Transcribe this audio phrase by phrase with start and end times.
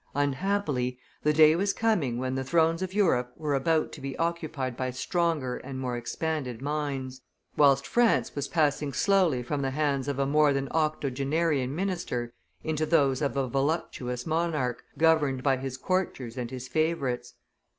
[0.15, 4.75] Unhappily, the day was coming when the thrones of Europe were about to be occupied
[4.75, 7.21] by stronger and more expanded minds,
[7.55, 12.33] whilst France was passing slowly from the hands of a more than octogenarian minister
[12.63, 17.35] into those of a voluptuous monarch, governed by his courtiers and his favorites.